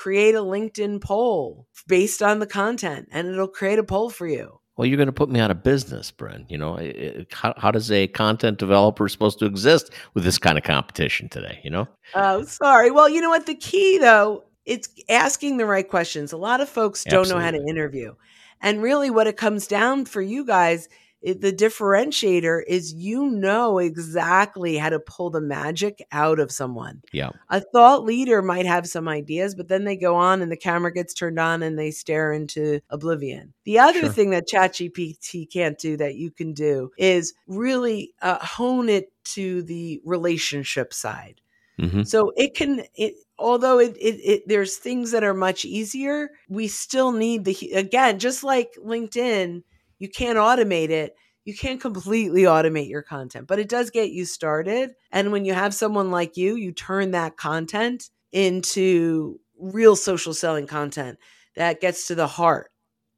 create 0.00 0.34
a 0.34 0.38
LinkedIn 0.38 0.98
poll 1.02 1.66
based 1.86 2.22
on 2.22 2.38
the 2.38 2.46
content 2.46 3.06
and 3.12 3.28
it'll 3.28 3.46
create 3.46 3.78
a 3.78 3.84
poll 3.84 4.08
for 4.08 4.26
you 4.26 4.58
well, 4.76 4.86
you're 4.86 4.96
going 4.96 5.08
to 5.08 5.12
put 5.12 5.28
me 5.28 5.40
out 5.40 5.50
of 5.50 5.62
business, 5.62 6.10
Brynne. 6.10 6.46
You 6.48 6.56
know, 6.56 6.76
it, 6.76 7.30
how, 7.34 7.52
how, 7.58 7.70
does 7.70 7.90
a 7.90 8.06
content 8.06 8.56
developer 8.56 9.06
supposed 9.10 9.38
to 9.40 9.44
exist 9.44 9.92
with 10.14 10.24
this 10.24 10.38
kind 10.38 10.56
of 10.56 10.64
competition 10.64 11.28
today? 11.28 11.60
You 11.62 11.68
know? 11.68 11.88
Oh, 12.14 12.44
sorry. 12.44 12.90
Well, 12.90 13.06
you 13.06 13.20
know 13.20 13.28
what? 13.28 13.44
The 13.44 13.56
key 13.56 13.98
though, 13.98 14.44
it's 14.64 14.88
asking 15.10 15.58
the 15.58 15.66
right 15.66 15.86
questions. 15.86 16.32
A 16.32 16.38
lot 16.38 16.62
of 16.62 16.68
folks 16.70 17.04
don't 17.04 17.20
Absolutely. 17.20 17.38
know 17.38 17.44
how 17.44 17.50
to 17.50 17.68
interview. 17.68 18.14
And 18.62 18.82
really, 18.82 19.10
what 19.10 19.26
it 19.26 19.36
comes 19.36 19.66
down 19.66 20.06
for 20.06 20.22
you 20.22 20.46
guys 20.46 20.88
it, 21.22 21.40
the 21.40 21.52
differentiator 21.52 22.62
is 22.66 22.92
you 22.94 23.28
know 23.30 23.78
exactly 23.78 24.76
how 24.76 24.88
to 24.88 24.98
pull 25.00 25.30
the 25.30 25.40
magic 25.40 26.04
out 26.12 26.38
of 26.38 26.50
someone. 26.50 27.02
Yeah. 27.12 27.30
A 27.48 27.60
thought 27.60 28.04
leader 28.04 28.42
might 28.42 28.66
have 28.66 28.86
some 28.86 29.08
ideas, 29.08 29.54
but 29.54 29.68
then 29.68 29.84
they 29.84 29.96
go 29.96 30.16
on 30.16 30.40
and 30.42 30.50
the 30.50 30.56
camera 30.56 30.92
gets 30.92 31.12
turned 31.14 31.38
on 31.38 31.62
and 31.62 31.78
they 31.78 31.90
stare 31.90 32.32
into 32.32 32.80
oblivion. 32.90 33.52
The 33.64 33.78
other 33.78 34.00
Sure. 34.00 34.08
thing 34.08 34.30
that 34.30 34.48
ChatGPT 34.48 35.50
can't 35.52 35.78
do 35.78 35.96
that 35.98 36.14
you 36.14 36.30
can 36.30 36.52
do 36.54 36.90
is 36.96 37.34
really 37.46 38.14
uh, 38.22 38.38
hone 38.44 38.88
it 38.88 39.12
to 39.24 39.62
the 39.62 40.00
relationship 40.04 40.92
side. 40.94 41.40
hmm 41.78 42.02
So 42.02 42.32
it 42.36 42.54
can 42.54 42.82
it 42.94 43.14
although 43.38 43.78
it, 43.78 43.96
it 43.98 44.16
it 44.24 44.42
there's 44.46 44.76
things 44.76 45.10
that 45.12 45.24
are 45.24 45.34
much 45.34 45.64
easier, 45.64 46.30
we 46.48 46.68
still 46.68 47.12
need 47.12 47.44
the 47.44 47.72
again, 47.74 48.18
just 48.18 48.44
like 48.44 48.70
LinkedIn, 48.84 49.62
you 50.00 50.08
can't 50.08 50.38
automate 50.38 50.90
it. 50.90 51.14
You 51.44 51.56
can't 51.56 51.80
completely 51.80 52.42
automate 52.42 52.90
your 52.90 53.02
content, 53.02 53.46
but 53.46 53.58
it 53.60 53.68
does 53.68 53.90
get 53.90 54.10
you 54.10 54.24
started. 54.24 54.90
And 55.12 55.30
when 55.30 55.44
you 55.44 55.54
have 55.54 55.72
someone 55.72 56.10
like 56.10 56.36
you, 56.36 56.56
you 56.56 56.72
turn 56.72 57.12
that 57.12 57.36
content 57.36 58.10
into 58.32 59.40
real 59.58 59.94
social 59.96 60.34
selling 60.34 60.66
content 60.66 61.18
that 61.56 61.80
gets 61.80 62.08
to 62.08 62.14
the 62.14 62.26
heart. 62.26 62.70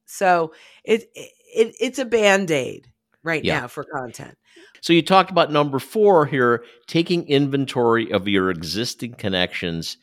So 0.06 0.52
it, 0.84 1.04
it 1.14 1.74
it's 1.80 1.98
a 1.98 2.04
band-aid 2.04 2.88
right 3.22 3.44
Yeah. 3.44 3.60
now 3.60 3.68
for 3.68 3.84
content. 3.84 4.36
So 4.80 4.92
you 4.92 5.02
talked 5.02 5.30
about 5.30 5.52
number 5.52 5.78
four 5.78 6.26
here, 6.26 6.64
taking 6.86 7.26
inventory 7.28 8.12
of 8.12 8.28
your 8.28 8.50
existing 8.50 9.14
connections 9.14 9.96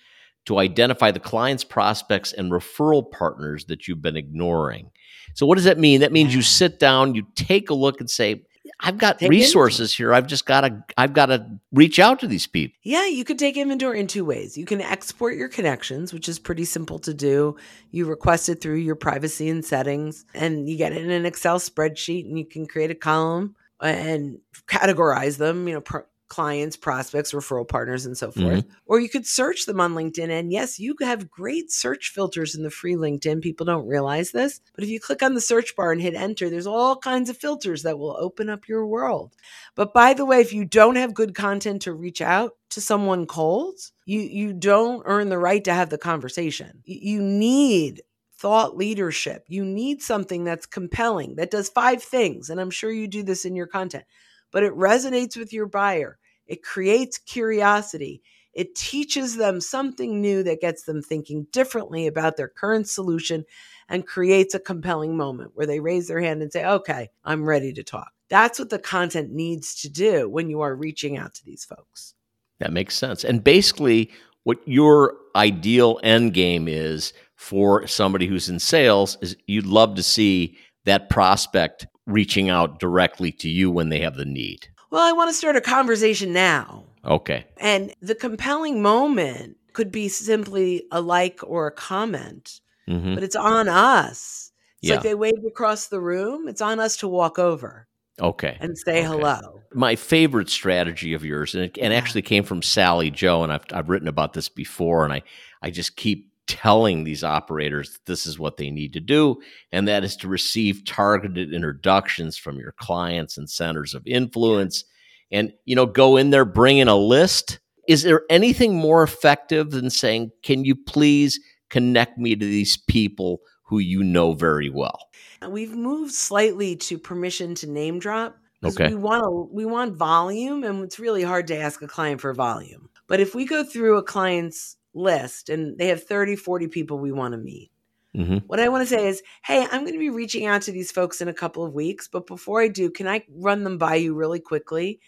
to 0.45 0.57
identify 0.57 1.11
the 1.11 1.19
clients, 1.19 1.63
prospects, 1.63 2.33
and 2.33 2.51
referral 2.51 3.09
partners 3.09 3.65
that 3.65 3.87
you've 3.87 4.01
been 4.01 4.17
ignoring. 4.17 4.91
So 5.33 5.45
what 5.45 5.55
does 5.55 5.65
that 5.65 5.77
mean? 5.77 6.01
That 6.01 6.11
means 6.11 6.33
you 6.33 6.41
sit 6.41 6.79
down, 6.79 7.15
you 7.15 7.25
take 7.35 7.69
a 7.69 7.73
look 7.73 7.99
and 7.99 8.09
say, 8.09 8.43
I've 8.79 8.97
got 8.97 9.19
Take 9.19 9.29
resources 9.29 9.95
here. 9.95 10.13
I've 10.13 10.27
just 10.27 10.45
got 10.45 10.61
to 10.61 10.83
I've 10.97 11.13
got 11.13 11.27
to 11.27 11.45
reach 11.71 11.99
out 11.99 12.19
to 12.19 12.27
these 12.27 12.47
people. 12.47 12.77
Yeah, 12.83 13.07
you 13.07 13.25
could 13.25 13.39
take 13.39 13.57
inventory 13.57 13.99
in 13.99 14.07
two 14.07 14.23
ways. 14.23 14.57
You 14.57 14.65
can 14.65 14.81
export 14.81 15.35
your 15.35 15.49
connections, 15.49 16.13
which 16.13 16.29
is 16.29 16.39
pretty 16.39 16.65
simple 16.65 16.99
to 16.99 17.13
do. 17.13 17.55
You 17.91 18.05
request 18.05 18.47
it 18.47 18.61
through 18.61 18.75
your 18.75 18.95
privacy 18.95 19.49
and 19.49 19.65
settings, 19.65 20.25
and 20.33 20.69
you 20.69 20.77
get 20.77 20.93
it 20.93 21.03
in 21.03 21.11
an 21.11 21.25
Excel 21.25 21.59
spreadsheet, 21.59 22.25
and 22.25 22.37
you 22.37 22.45
can 22.45 22.67
create 22.67 22.91
a 22.91 22.95
column 22.95 23.55
and 23.81 24.39
categorize 24.67 25.37
them, 25.37 25.67
you 25.67 25.73
know, 25.73 25.81
pro- 25.81 26.03
clients, 26.29 26.77
prospects, 26.77 27.33
referral 27.33 27.67
partners, 27.67 28.05
and 28.05 28.17
so 28.17 28.29
mm-hmm. 28.29 28.41
forth. 28.41 28.65
Or 28.85 28.99
you 28.99 29.09
could 29.09 29.27
search 29.27 29.65
them 29.65 29.81
on 29.81 29.95
LinkedIn. 29.95 30.29
And 30.29 30.51
yes, 30.51 30.79
you 30.79 30.95
have 31.01 31.29
great 31.29 31.71
search 31.71 32.11
filters 32.13 32.55
in 32.55 32.63
the 32.63 32.69
free 32.69 32.93
LinkedIn. 32.93 33.41
People 33.41 33.65
don't 33.65 33.87
realize 33.87 34.31
this. 34.31 34.61
But 34.75 34.83
if 34.83 34.89
you 34.89 34.99
click 34.99 35.21
on 35.21 35.33
the 35.33 35.41
search 35.41 35.75
bar 35.75 35.91
and 35.91 36.01
hit 36.01 36.15
enter, 36.15 36.49
there's 36.49 36.67
all 36.67 36.95
kinds 36.95 37.29
of 37.29 37.37
filters 37.37 37.83
that 37.83 37.99
will 37.99 38.15
open 38.17 38.49
up 38.49 38.67
your 38.67 38.85
world. 38.85 39.35
But 39.75 39.93
by 39.93 40.13
the 40.13 40.25
way, 40.25 40.39
if 40.39 40.53
you 40.53 40.65
don't 40.65 40.95
have 40.95 41.13
good 41.13 41.35
content 41.35 41.81
to 41.83 41.93
reach 41.93 42.21
out 42.21 42.53
to 42.69 42.81
someone 42.81 43.25
cold, 43.25 43.75
you 44.05 44.21
you 44.21 44.53
don't 44.53 45.01
earn 45.05 45.29
the 45.29 45.37
right 45.37 45.63
to 45.63 45.73
have 45.73 45.89
the 45.89 45.97
conversation. 45.97 46.83
You 46.85 47.21
need 47.21 48.01
thought 48.39 48.77
leadership. 48.77 49.43
You 49.47 49.65
need 49.65 50.01
something 50.01 50.45
that's 50.45 50.65
compelling, 50.65 51.35
that 51.35 51.51
does 51.51 51.67
five 51.69 52.01
things, 52.01 52.49
and 52.49 52.61
I'm 52.61 52.71
sure 52.71 52.91
you 52.91 53.07
do 53.07 53.21
this 53.21 53.43
in 53.43 53.55
your 53.55 53.67
content. 53.67 54.05
But 54.51 54.63
it 54.63 54.73
resonates 54.73 55.37
with 55.37 55.53
your 55.53 55.67
buyer. 55.67 56.17
It 56.47 56.63
creates 56.63 57.17
curiosity. 57.17 58.21
It 58.53 58.75
teaches 58.75 59.37
them 59.37 59.61
something 59.61 60.19
new 60.19 60.41
that 60.43 60.61
gets 60.61 60.83
them 60.83 61.01
thinking 61.01 61.45
differently 61.51 62.07
about 62.07 62.35
their 62.35 62.47
current 62.47 62.89
solution 62.89 63.45
and 63.87 64.07
creates 64.07 64.53
a 64.53 64.59
compelling 64.59 65.15
moment 65.15 65.51
where 65.53 65.67
they 65.67 65.79
raise 65.79 66.07
their 66.07 66.19
hand 66.19 66.41
and 66.41 66.51
say, 66.51 66.65
"Okay, 66.65 67.09
I'm 67.23 67.45
ready 67.45 67.71
to 67.73 67.83
talk." 67.83 68.11
That's 68.29 68.59
what 68.59 68.69
the 68.69 68.79
content 68.79 69.31
needs 69.31 69.75
to 69.81 69.89
do 69.89 70.29
when 70.29 70.49
you 70.49 70.61
are 70.61 70.75
reaching 70.75 71.17
out 71.17 71.33
to 71.35 71.45
these 71.45 71.65
folks. 71.65 72.13
That 72.59 72.73
makes 72.73 72.95
sense. 72.95 73.23
And 73.23 73.43
basically, 73.43 74.11
what 74.43 74.59
your 74.65 75.15
ideal 75.35 75.99
end 76.03 76.33
game 76.33 76.67
is 76.67 77.13
for 77.35 77.87
somebody 77.87 78.27
who's 78.27 78.49
in 78.49 78.59
sales 78.59 79.17
is 79.21 79.35
you'd 79.47 79.65
love 79.65 79.95
to 79.95 80.03
see 80.03 80.57
that 80.85 81.09
prospect 81.09 81.87
reaching 82.09 82.49
out 82.49 82.79
directly 82.79 83.31
to 83.33 83.49
you 83.49 83.71
when 83.71 83.89
they 83.89 83.99
have 83.99 84.15
the 84.15 84.25
need. 84.25 84.67
Well, 84.91 85.01
I 85.01 85.11
want 85.11 85.29
to 85.29 85.33
start 85.33 85.55
a 85.55 85.61
conversation 85.61 86.33
now. 86.33 86.85
Okay. 87.05 87.45
And 87.57 87.93
the 88.01 88.15
compelling 88.15 88.81
moment 88.81 89.57
could 89.73 89.91
be 89.91 90.09
simply 90.09 90.83
a 90.91 90.99
like 91.01 91.39
or 91.43 91.67
a 91.67 91.71
comment, 91.71 92.59
hmm 92.87 93.13
but 93.13 93.23
it's 93.23 93.35
on 93.35 93.67
us. 93.67 94.51
It's 94.81 94.89
Yeah. 94.89 94.95
like 94.95 95.03
they 95.03 95.15
waved 95.15 95.45
across 95.47 95.87
the 95.87 95.99
room. 96.01 96.47
It's 96.47 96.61
on 96.61 96.79
us 96.79 96.97
to 96.97 97.07
walk 97.07 97.37
over 97.37 97.87
Okay. 98.19 98.57
and 98.59 98.77
say 98.77 98.99
Okay. 98.99 99.07
hello. 99.07 99.61
My 99.73 99.95
favorite 99.95 100.49
strategy 100.49 101.13
of 101.13 101.23
yours, 101.23 101.53
and 101.53 101.65
it 101.65 101.77
and 101.79 101.93
actually 101.93 102.23
came 102.23 102.43
from 102.43 102.61
Sally 102.61 103.11
Jo, 103.11 103.43
and 103.43 103.53
I've, 103.53 103.65
I've 103.71 103.89
written 103.89 104.07
about 104.07 104.33
this 104.33 104.49
before, 104.49 105.03
and 105.03 105.13
I, 105.13 105.21
I 105.61 105.69
just 105.69 105.95
keep 105.95 106.28
telling 106.49 107.03
these 107.03 107.23
operators 107.23 107.91
that 107.91 108.05
this 108.05 108.25
is 108.25 108.39
what 108.39 108.57
they 108.57 108.71
need 108.71 108.91
to 108.93 108.99
do, 108.99 109.37
and 109.71 109.87
that 109.87 110.03
is 110.03 110.15
to 110.17 110.27
receive 110.27 110.83
targeted 110.83 111.53
introductions 111.53 112.37
from 112.37 112.57
your 112.57 112.73
clients 112.79 113.37
and 113.37 113.49
centers 113.49 113.93
of 113.93 114.05
influence. 114.05 114.83
And, 115.31 115.53
you 115.65 115.75
know, 115.75 115.85
go 115.85 116.17
in 116.17 116.31
there, 116.31 116.43
bring 116.43 116.79
in 116.79 116.87
a 116.87 116.97
list. 116.97 117.59
Is 117.87 118.01
there 118.01 118.23
anything 118.29 118.75
more 118.75 119.03
effective 119.03 119.69
than 119.69 119.91
saying, 119.91 120.31
can 120.41 120.65
you 120.65 120.75
please 120.75 121.39
connect 121.69 122.17
me 122.17 122.35
to 122.35 122.45
these 122.45 122.75
people 122.75 123.41
who 123.61 123.77
you 123.77 124.03
know 124.03 124.33
very 124.33 124.71
well? 124.71 125.07
We've 125.47 125.75
moved 125.75 126.13
slightly 126.13 126.75
to 126.77 126.97
permission 126.97 127.53
to 127.55 127.67
name 127.67 127.99
drop. 127.99 128.35
Okay. 128.65 128.89
We 128.89 128.95
want 128.95 129.23
to, 129.23 129.49
we 129.53 129.65
want 129.65 129.95
volume, 129.95 130.63
and 130.63 130.83
it's 130.83 130.99
really 130.99 131.23
hard 131.23 131.47
to 131.47 131.57
ask 131.57 131.81
a 131.81 131.87
client 131.87 132.19
for 132.19 132.33
volume. 132.33 132.89
But 133.07 133.19
if 133.19 133.33
we 133.33 133.45
go 133.45 133.63
through 133.63 133.97
a 133.97 134.03
client's 134.03 134.75
list 134.93 135.49
and 135.49 135.77
they 135.77 135.87
have 135.87 136.03
30, 136.03 136.35
40 136.35 136.67
people 136.67 136.99
we 136.99 137.11
want 137.11 137.33
to 137.33 137.37
meet, 137.37 137.71
hmm 138.15 138.37
What 138.47 138.59
I 138.59 138.69
want 138.69 138.87
to 138.87 138.95
say 138.95 139.07
is, 139.07 139.21
hey, 139.43 139.63
I'm 139.63 139.81
going 139.81 139.93
to 139.93 139.99
be 139.99 140.09
reaching 140.09 140.45
out 140.45 140.63
to 140.63 140.71
these 140.71 140.91
folks 140.91 141.21
in 141.21 141.27
a 141.27 141.33
couple 141.33 141.63
of 141.63 141.73
weeks, 141.73 142.07
but 142.07 142.27
before 142.27 142.61
I 142.61 142.67
do, 142.67 142.89
can 142.89 143.07
I 143.07 143.23
run 143.29 143.63
them 143.63 143.77
by 143.77 143.95
you 143.95 144.13
really 144.13 144.39
quickly 144.39 144.99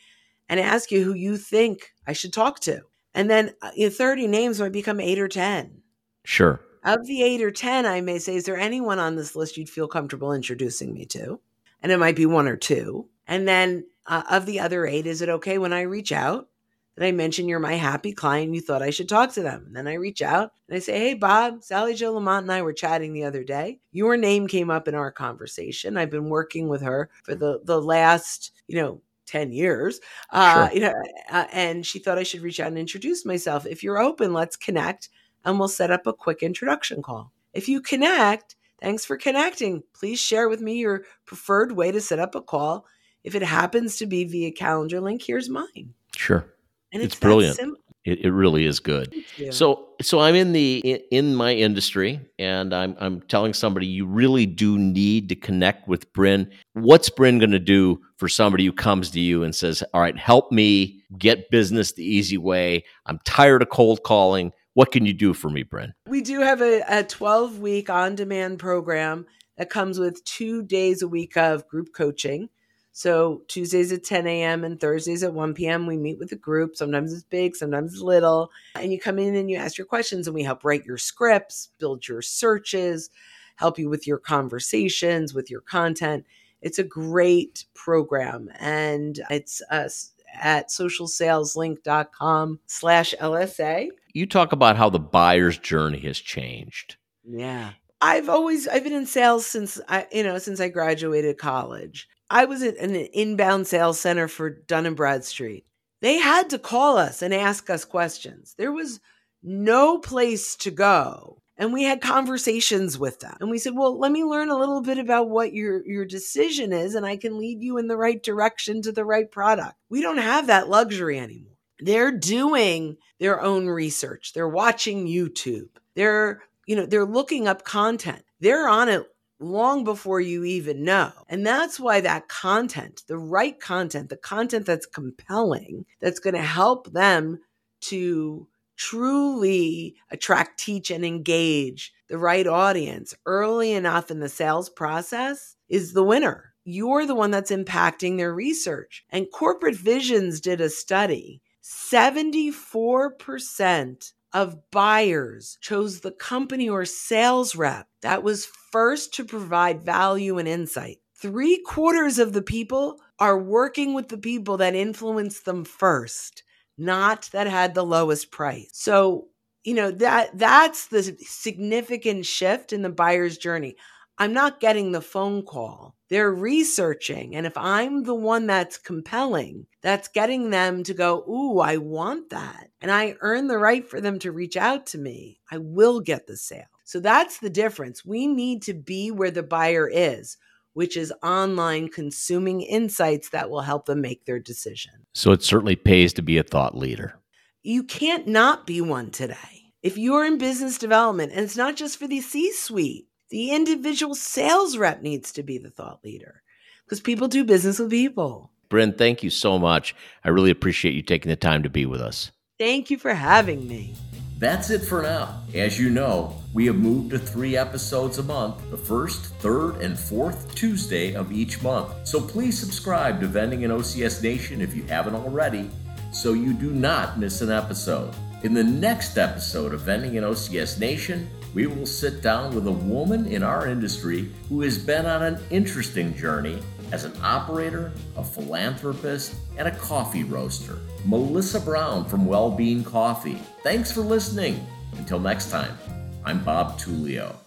and 0.49 0.59
ask 0.59 0.91
you 0.91 1.03
who 1.03 1.13
you 1.13 1.37
think 1.37 1.93
I 2.05 2.13
should 2.13 2.33
talk 2.33 2.59
to? 2.61 2.81
And 3.13 3.29
then 3.29 3.53
uh, 3.61 3.71
you 3.75 3.87
know, 3.87 3.93
30 3.93 4.27
names 4.27 4.59
might 4.59 4.71
become 4.71 4.99
eight 4.99 5.19
or 5.19 5.27
10. 5.27 5.81
Sure. 6.23 6.61
Of 6.83 7.05
the 7.05 7.23
eight 7.23 7.41
or 7.41 7.51
10, 7.51 7.85
I 7.85 8.01
may 8.01 8.19
say, 8.19 8.35
is 8.35 8.45
there 8.45 8.57
anyone 8.57 8.99
on 8.99 9.15
this 9.15 9.35
list 9.35 9.57
you'd 9.57 9.69
feel 9.69 9.87
comfortable 9.87 10.33
introducing 10.33 10.93
me 10.93 11.05
to? 11.07 11.39
And 11.83 11.91
it 11.91 11.97
might 11.97 12.15
be 12.15 12.25
one 12.25 12.47
or 12.47 12.57
two. 12.57 13.07
And 13.27 13.47
then 13.47 13.85
uh, 14.05 14.23
of 14.29 14.45
the 14.45 14.59
other 14.59 14.85
eight, 14.85 15.05
is 15.05 15.21
it 15.21 15.29
okay 15.29 15.57
when 15.57 15.73
I 15.73 15.81
reach 15.81 16.11
out? 16.11 16.49
That 16.97 17.05
I 17.05 17.11
mention 17.13 17.47
you're 17.47 17.59
my 17.59 17.75
happy 17.75 18.11
client, 18.11 18.53
you 18.53 18.59
thought 18.59 18.81
I 18.81 18.89
should 18.89 19.07
talk 19.07 19.31
to 19.33 19.41
them. 19.41 19.63
And 19.67 19.75
then 19.75 19.87
I 19.87 19.93
reach 19.93 20.21
out 20.21 20.51
and 20.67 20.75
I 20.75 20.79
say, 20.79 20.99
Hey, 20.99 21.13
Bob, 21.13 21.63
Sally 21.63 21.93
Jo 21.95 22.11
Lamont 22.13 22.43
and 22.43 22.51
I 22.51 22.61
were 22.61 22.73
chatting 22.73 23.13
the 23.13 23.23
other 23.23 23.43
day. 23.45 23.79
Your 23.93 24.17
name 24.17 24.45
came 24.47 24.69
up 24.69 24.87
in 24.89 24.95
our 24.95 25.11
conversation. 25.11 25.95
I've 25.97 26.09
been 26.09 26.29
working 26.29 26.67
with 26.67 26.81
her 26.81 27.09
for 27.23 27.33
the, 27.33 27.61
the 27.63 27.81
last, 27.81 28.51
you 28.67 28.75
know, 28.77 29.01
10 29.27 29.53
years. 29.53 30.01
Uh, 30.31 30.67
Sure. 30.67 30.75
you 30.75 30.81
know, 30.81 30.93
uh, 31.31 31.45
and 31.53 31.85
she 31.85 31.97
thought 31.99 32.17
I 32.17 32.23
should 32.23 32.41
reach 32.41 32.59
out 32.59 32.67
and 32.67 32.77
introduce 32.77 33.25
myself. 33.25 33.65
If 33.65 33.83
you're 33.83 33.99
open, 33.99 34.33
let's 34.33 34.57
connect 34.57 35.07
and 35.45 35.57
we'll 35.57 35.69
set 35.69 35.91
up 35.91 36.05
a 36.05 36.13
quick 36.13 36.43
introduction 36.43 37.01
call. 37.01 37.31
If 37.53 37.69
you 37.69 37.79
connect, 37.81 38.55
thanks 38.81 39.05
for 39.05 39.15
connecting. 39.15 39.81
Please 39.93 40.19
share 40.19 40.49
with 40.49 40.59
me 40.61 40.79
your 40.79 41.03
preferred 41.25 41.71
way 41.71 41.91
to 41.93 42.01
set 42.01 42.19
up 42.19 42.35
a 42.35 42.41
call. 42.41 42.85
If 43.23 43.33
it 43.35 43.43
happens 43.43 43.95
to 43.97 44.05
be 44.05 44.25
via 44.25 44.51
calendar 44.51 44.99
link, 44.99 45.21
here's 45.21 45.47
mine. 45.49 45.93
Sure. 46.17 46.45
And 46.91 47.01
It's 47.01 47.13
it's, 47.13 47.19
brilliant. 47.19 47.55
Simple. 47.55 47.81
It, 48.03 48.25
it 48.25 48.31
really 48.31 48.65
is 48.65 48.79
good. 48.79 49.13
So 49.51 49.89
so 50.01 50.19
I'm 50.19 50.33
in 50.33 50.53
the 50.53 50.79
in, 50.79 51.01
in 51.11 51.35
my 51.35 51.53
industry 51.53 52.19
and 52.39 52.73
I'm 52.73 52.95
I'm 52.99 53.21
telling 53.21 53.53
somebody 53.53 53.85
you 53.85 54.07
really 54.07 54.47
do 54.47 54.79
need 54.79 55.29
to 55.29 55.35
connect 55.35 55.87
with 55.87 56.11
Brynne. 56.11 56.49
What's 56.73 57.11
Brynne 57.11 57.39
going 57.39 57.51
to 57.51 57.59
do 57.59 58.01
for 58.17 58.27
somebody 58.27 58.65
who 58.65 58.73
comes 58.73 59.11
to 59.11 59.19
you 59.19 59.43
and 59.43 59.53
says, 59.53 59.83
"All 59.93 60.01
right, 60.01 60.17
help 60.17 60.51
me 60.51 61.03
get 61.19 61.51
business 61.51 61.91
the 61.91 62.03
easy 62.03 62.39
way. 62.39 62.85
I'm 63.05 63.19
tired 63.23 63.61
of 63.61 63.69
cold 63.69 64.01
calling. 64.01 64.51
What 64.73 64.91
can 64.91 65.05
you 65.05 65.13
do 65.13 65.35
for 65.35 65.51
me, 65.51 65.63
Brynne?" 65.63 65.93
we 66.07 66.21
do 66.21 66.39
have 66.39 66.61
a, 66.61 66.81
a 66.89 67.03
12 67.03 67.59
week 67.59 67.87
on 67.91 68.15
demand 68.15 68.57
program 68.57 69.27
that 69.57 69.69
comes 69.69 69.99
with 69.99 70.23
two 70.23 70.63
days 70.63 71.03
a 71.03 71.07
week 71.07 71.37
of 71.37 71.67
group 71.67 71.89
coaching. 71.95 72.49
So 72.91 73.43
Tuesdays 73.47 73.91
at 73.91 74.03
10 74.03 74.27
a.m. 74.27 74.63
and 74.63 74.79
Thursdays 74.79 75.23
at 75.23 75.33
1 75.33 75.53
p.m. 75.53 75.87
We 75.87 75.97
meet 75.97 76.19
with 76.19 76.31
a 76.31 76.37
group. 76.37 76.75
Sometimes 76.75 77.13
it's 77.13 77.23
big, 77.23 77.55
sometimes 77.55 77.93
it's 77.93 78.01
little. 78.01 78.51
And 78.75 78.91
you 78.91 78.99
come 78.99 79.17
in 79.17 79.35
and 79.35 79.49
you 79.49 79.57
ask 79.57 79.77
your 79.77 79.87
questions, 79.87 80.27
and 80.27 80.35
we 80.35 80.43
help 80.43 80.63
write 80.63 80.85
your 80.85 80.97
scripts, 80.97 81.69
build 81.79 82.07
your 82.07 82.21
searches, 82.21 83.09
help 83.55 83.79
you 83.79 83.89
with 83.89 84.05
your 84.05 84.17
conversations, 84.17 85.33
with 85.33 85.49
your 85.49 85.61
content. 85.61 86.25
It's 86.61 86.79
a 86.79 86.83
great 86.83 87.65
program. 87.73 88.49
And 88.59 89.19
it's 89.29 89.61
us 89.71 90.11
at 90.33 90.69
socialsaleslink.com 90.69 92.59
slash 92.65 93.13
LSA. 93.19 93.89
You 94.13 94.25
talk 94.25 94.51
about 94.51 94.77
how 94.77 94.89
the 94.89 94.99
buyer's 94.99 95.57
journey 95.57 95.99
has 96.01 96.19
changed. 96.19 96.97
Yeah. 97.23 97.71
I've 98.01 98.29
always 98.29 98.67
I've 98.67 98.83
been 98.83 98.93
in 98.93 99.05
sales 99.05 99.45
since 99.45 99.79
I 99.87 100.07
you 100.11 100.23
know 100.23 100.39
since 100.39 100.59
I 100.59 100.69
graduated 100.69 101.37
college. 101.37 102.09
I 102.31 102.45
was 102.45 102.63
at 102.63 102.77
an 102.77 102.95
inbound 102.95 103.67
sales 103.67 103.99
center 103.99 104.29
for 104.29 104.49
Dun 104.49 104.85
and 104.85 104.95
Bradstreet. 104.95 105.65
They 106.01 106.17
had 106.17 106.49
to 106.51 106.57
call 106.57 106.97
us 106.97 107.21
and 107.21 107.33
ask 107.33 107.69
us 107.69 107.83
questions. 107.83 108.55
There 108.57 108.71
was 108.71 109.01
no 109.43 109.99
place 109.99 110.55
to 110.57 110.71
go. 110.71 111.41
And 111.57 111.73
we 111.73 111.83
had 111.83 112.01
conversations 112.01 112.97
with 112.97 113.19
them. 113.19 113.35
And 113.39 113.51
we 113.51 113.59
said, 113.59 113.75
"Well, 113.75 113.99
let 113.99 114.11
me 114.11 114.23
learn 114.23 114.49
a 114.49 114.57
little 114.57 114.81
bit 114.81 114.97
about 114.97 115.29
what 115.29 115.53
your 115.53 115.85
your 115.85 116.05
decision 116.05 116.71
is 116.71 116.95
and 116.95 117.05
I 117.05 117.17
can 117.17 117.37
lead 117.37 117.61
you 117.61 117.77
in 117.77 117.87
the 117.87 117.97
right 117.97 118.23
direction 118.23 118.81
to 118.83 118.91
the 118.91 119.05
right 119.05 119.29
product." 119.29 119.75
We 119.89 120.01
don't 120.01 120.17
have 120.17 120.47
that 120.47 120.69
luxury 120.69 121.19
anymore. 121.19 121.57
They're 121.79 122.11
doing 122.11 122.97
their 123.19 123.41
own 123.41 123.67
research. 123.67 124.31
They're 124.33 124.47
watching 124.47 125.05
YouTube. 125.05 125.69
They're 125.95 126.41
you 126.65 126.75
know, 126.77 126.85
they're 126.85 127.05
looking 127.05 127.47
up 127.47 127.65
content. 127.65 128.23
They're 128.39 128.67
on 128.67 128.87
it 128.87 129.05
long 129.41 129.83
before 129.83 130.21
you 130.21 130.43
even 130.43 130.83
know. 130.83 131.11
And 131.27 131.45
that's 131.45 131.79
why 131.79 132.01
that 132.01 132.27
content, 132.27 133.03
the 133.07 133.17
right 133.17 133.59
content, 133.59 134.09
the 134.09 134.17
content 134.17 134.65
that's 134.65 134.85
compelling, 134.85 135.85
that's 135.99 136.19
going 136.19 136.35
to 136.35 136.41
help 136.41 136.91
them 136.91 137.39
to 137.81 138.47
truly 138.77 139.95
attract, 140.09 140.59
teach, 140.59 140.91
and 140.91 141.05
engage 141.05 141.93
the 142.07 142.17
right 142.17 142.47
audience 142.47 143.13
early 143.25 143.73
enough 143.73 144.11
in 144.11 144.19
the 144.19 144.29
sales 144.29 144.69
process 144.69 145.55
is 145.69 145.93
the 145.93 146.03
winner. 146.03 146.53
You're 146.63 147.05
the 147.05 147.15
one 147.15 147.31
that's 147.31 147.51
impacting 147.51 148.17
their 148.17 148.33
research. 148.33 149.05
And 149.09 149.31
Corporate 149.31 149.75
Visions 149.75 150.41
did 150.41 150.61
a 150.61 150.69
study 150.69 151.41
74% 151.63 154.13
of 154.33 154.71
buyers 154.71 155.57
chose 155.61 155.99
the 155.99 156.11
company 156.11 156.69
or 156.69 156.85
sales 156.85 157.55
rep 157.55 157.87
that 158.01 158.23
was 158.23 158.47
first 158.71 159.13
to 159.15 159.25
provide 159.25 159.83
value 159.83 160.37
and 160.37 160.47
insight. 160.47 160.97
Three 161.21 161.61
quarters 161.61 162.17
of 162.17 162.33
the 162.33 162.41
people 162.41 162.99
are 163.19 163.37
working 163.37 163.93
with 163.93 164.07
the 164.07 164.17
people 164.17 164.57
that 164.57 164.73
influenced 164.73 165.45
them 165.45 165.63
first, 165.65 166.43
not 166.77 167.29
that 167.31 167.47
had 167.47 167.75
the 167.75 167.85
lowest 167.85 168.31
price. 168.31 168.69
So, 168.73 169.27
you 169.63 169.75
know, 169.75 169.91
that 169.91 170.37
that's 170.37 170.87
the 170.87 171.03
significant 171.19 172.25
shift 172.25 172.73
in 172.73 172.81
the 172.81 172.89
buyer's 172.89 173.37
journey. 173.37 173.75
I'm 174.17 174.33
not 174.33 174.59
getting 174.59 174.91
the 174.91 175.01
phone 175.01 175.43
call. 175.43 175.95
They're 176.11 176.33
researching. 176.33 177.37
And 177.37 177.45
if 177.45 177.57
I'm 177.57 178.03
the 178.03 178.13
one 178.13 178.45
that's 178.45 178.77
compelling, 178.77 179.65
that's 179.81 180.09
getting 180.09 180.49
them 180.49 180.83
to 180.83 180.93
go, 180.93 181.23
Ooh, 181.29 181.59
I 181.59 181.77
want 181.77 182.31
that. 182.31 182.67
And 182.81 182.91
I 182.91 183.15
earn 183.21 183.47
the 183.47 183.57
right 183.57 183.89
for 183.89 184.01
them 184.01 184.19
to 184.19 184.33
reach 184.33 184.57
out 184.57 184.85
to 184.87 184.97
me, 184.97 185.39
I 185.49 185.57
will 185.57 186.01
get 186.01 186.27
the 186.27 186.35
sale. 186.35 186.65
So 186.83 186.99
that's 186.99 187.39
the 187.39 187.49
difference. 187.49 188.03
We 188.03 188.27
need 188.27 188.61
to 188.63 188.73
be 188.73 189.09
where 189.09 189.31
the 189.31 189.41
buyer 189.41 189.89
is, 189.89 190.35
which 190.73 190.97
is 190.97 191.13
online 191.23 191.87
consuming 191.87 192.59
insights 192.59 193.29
that 193.29 193.49
will 193.49 193.61
help 193.61 193.85
them 193.85 194.01
make 194.01 194.25
their 194.25 194.39
decision. 194.39 194.91
So 195.13 195.31
it 195.31 195.43
certainly 195.43 195.77
pays 195.77 196.11
to 196.13 196.21
be 196.21 196.37
a 196.37 196.43
thought 196.43 196.77
leader. 196.77 197.19
You 197.63 197.83
can't 197.83 198.27
not 198.27 198.67
be 198.67 198.81
one 198.81 199.11
today. 199.11 199.71
If 199.81 199.97
you're 199.97 200.25
in 200.25 200.37
business 200.37 200.77
development, 200.77 201.31
and 201.31 201.41
it's 201.45 201.55
not 201.55 201.77
just 201.77 201.97
for 201.97 202.07
the 202.07 202.19
C 202.19 202.51
suite, 202.51 203.07
the 203.31 203.51
individual 203.51 204.13
sales 204.13 204.77
rep 204.77 205.01
needs 205.01 205.31
to 205.31 205.41
be 205.41 205.57
the 205.57 205.69
thought 205.69 206.03
leader 206.03 206.43
because 206.85 206.99
people 206.99 207.29
do 207.29 207.43
business 207.43 207.79
with 207.79 207.89
people. 207.89 208.51
Brynne, 208.69 208.97
thank 208.97 209.23
you 209.23 209.29
so 209.29 209.57
much. 209.57 209.95
I 210.23 210.29
really 210.29 210.51
appreciate 210.51 210.93
you 210.93 211.01
taking 211.01 211.29
the 211.29 211.35
time 211.35 211.63
to 211.63 211.69
be 211.69 211.85
with 211.85 212.01
us. 212.01 212.31
Thank 212.59 212.91
you 212.91 212.97
for 212.97 213.13
having 213.13 213.67
me. 213.67 213.95
That's 214.37 214.69
it 214.69 214.79
for 214.79 215.01
now. 215.01 215.43
As 215.53 215.79
you 215.79 215.89
know, 215.89 216.35
we 216.53 216.65
have 216.65 216.75
moved 216.75 217.11
to 217.11 217.19
three 217.19 217.55
episodes 217.55 218.17
a 218.17 218.23
month, 218.23 218.69
the 218.69 218.77
first, 218.77 219.27
third, 219.35 219.77
and 219.77 219.97
fourth 219.97 220.53
Tuesday 220.55 221.13
of 221.13 221.31
each 221.31 221.61
month. 221.61 222.07
So 222.07 222.19
please 222.19 222.57
subscribe 222.57 223.19
to 223.21 223.27
Vending 223.27 223.63
and 223.63 223.71
OCS 223.71 224.21
Nation 224.23 224.59
if 224.59 224.75
you 224.75 224.83
haven't 224.83 225.15
already, 225.15 225.69
so 226.11 226.33
you 226.33 226.53
do 226.53 226.71
not 226.71 227.19
miss 227.19 227.41
an 227.41 227.51
episode. 227.51 228.13
In 228.43 228.53
the 228.53 228.63
next 228.63 229.17
episode 229.17 229.73
of 229.73 229.81
Vending 229.81 230.17
and 230.17 230.25
OCS 230.25 230.79
Nation, 230.79 231.29
we 231.53 231.67
will 231.67 231.85
sit 231.85 232.21
down 232.21 232.55
with 232.55 232.67
a 232.67 232.71
woman 232.71 233.25
in 233.25 233.43
our 233.43 233.67
industry 233.67 234.31
who 234.47 234.61
has 234.61 234.77
been 234.77 235.05
on 235.05 235.23
an 235.23 235.39
interesting 235.49 236.15
journey 236.15 236.61
as 236.91 237.03
an 237.03 237.13
operator, 237.23 237.91
a 238.17 238.23
philanthropist, 238.23 239.35
and 239.57 239.67
a 239.67 239.75
coffee 239.75 240.23
roaster. 240.23 240.77
Melissa 241.05 241.59
Brown 241.59 242.05
from 242.05 242.25
Wellbeing 242.25 242.83
Coffee. 242.83 243.41
Thanks 243.63 243.91
for 243.91 244.01
listening. 244.01 244.65
Until 244.97 245.19
next 245.19 245.49
time, 245.49 245.77
I'm 246.25 246.43
Bob 246.43 246.79
Tullio. 246.79 247.40